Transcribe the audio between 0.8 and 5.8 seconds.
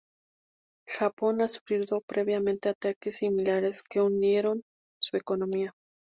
Japón ha sufrido previamente, ataques similares que hundieron su economía.